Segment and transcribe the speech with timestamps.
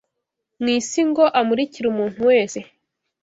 [0.61, 2.59] mu isi ngo amurikire umuntu wese